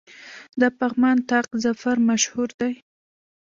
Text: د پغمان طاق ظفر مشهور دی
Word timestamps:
د 0.61 0.61
پغمان 0.79 1.17
طاق 1.29 1.47
ظفر 1.63 1.97
مشهور 2.09 2.49
دی 2.59 2.73